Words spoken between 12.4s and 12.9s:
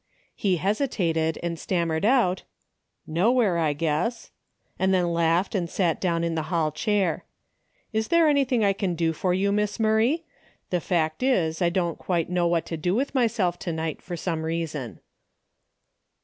what to